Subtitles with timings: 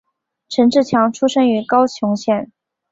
[0.49, 2.51] 陈志强出生于高雄县。